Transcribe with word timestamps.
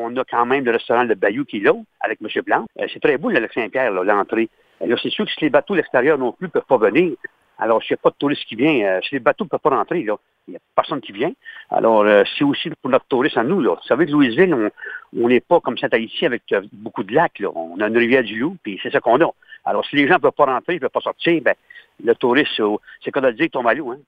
on 0.00 0.16
a 0.16 0.24
quand 0.24 0.46
même 0.46 0.64
le 0.64 0.72
restaurant 0.72 1.04
Le 1.04 1.14
Bayou 1.14 1.44
qui 1.44 1.58
est 1.58 1.60
là, 1.60 1.74
avec 2.00 2.18
M. 2.20 2.42
Blanc. 2.44 2.66
Euh, 2.80 2.86
c'est 2.92 3.00
très 3.00 3.18
beau, 3.18 3.30
le 3.30 3.38
lac 3.38 3.52
Saint-Pierre, 3.52 3.92
l'entrée. 3.92 4.48
Euh, 4.82 4.86
là, 4.86 4.96
c'est 5.02 5.10
sûr 5.10 5.26
que 5.26 5.30
si 5.30 5.40
les 5.42 5.50
bateaux 5.50 5.74
de 5.74 5.78
l'extérieur 5.78 6.18
non 6.18 6.32
plus 6.32 6.46
ne 6.46 6.50
peuvent 6.50 6.62
pas 6.68 6.78
venir, 6.78 7.12
alors 7.58 7.82
s'il 7.82 7.94
n'y 7.94 8.00
a 8.00 8.02
pas 8.02 8.10
de 8.10 8.16
touristes 8.18 8.44
qui 8.44 8.56
vient, 8.56 8.86
euh, 8.86 9.00
si 9.02 9.14
les 9.14 9.20
bateaux 9.20 9.44
ne 9.44 9.50
peuvent 9.50 9.60
pas 9.60 9.70
rentrer, 9.70 10.00
il 10.00 10.04
n'y 10.48 10.56
a 10.56 10.60
personne 10.74 11.00
qui 11.00 11.12
vient. 11.12 11.32
Alors, 11.70 12.04
c'est 12.36 12.44
aussi 12.44 12.70
pour 12.82 12.90
notre 12.90 13.04
touriste 13.06 13.36
à 13.36 13.44
nous. 13.44 13.62
Vous 13.62 13.76
savez 13.86 14.06
que 14.06 14.10
Louisville, 14.10 14.70
on 15.16 15.28
n'est 15.28 15.40
pas 15.40 15.60
comme 15.60 15.78
Saint-Haïti 15.78 16.26
avec 16.26 16.42
beaucoup 16.72 17.04
de 17.04 17.14
lacs. 17.14 17.42
On 17.54 17.78
a 17.80 17.86
une 17.86 17.96
rivière 17.96 18.24
du 18.24 18.40
Loup, 18.40 18.56
puis 18.62 18.80
c'est 18.82 18.90
ça 18.90 19.00
qu'on 19.00 19.20
a. 19.20 19.30
Alors, 19.64 19.84
si 19.84 19.94
les 19.94 20.08
gens 20.08 20.14
ne 20.14 20.20
peuvent 20.20 20.32
pas 20.32 20.46
rentrer, 20.46 20.72
ils 20.72 20.76
ne 20.76 20.80
peuvent 20.80 20.90
pas 20.90 21.00
sortir, 21.00 21.40
ben, 21.42 21.54
le 22.02 22.14
touriste, 22.14 22.60
c'est 23.04 23.10
comme 23.10 23.26
de 23.26 23.30
dire, 23.30 23.48
tombe 23.52 23.68
à 23.68 23.74
l'eau. 23.74 23.90
Hein. 23.92 23.98